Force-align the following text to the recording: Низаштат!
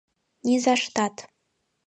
Низаштат! 0.45 1.15